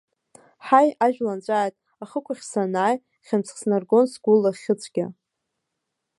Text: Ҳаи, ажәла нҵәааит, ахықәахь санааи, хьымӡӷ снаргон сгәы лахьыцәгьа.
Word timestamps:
Ҳаи, 0.65 0.89
ажәла 1.05 1.33
нҵәааит, 1.37 1.75
ахықәахь 2.03 2.43
санааи, 2.51 2.97
хьымӡӷ 3.25 3.53
снаргон 3.59 4.05
сгәы 4.11 4.33
лахьыцәгьа. 4.41 5.07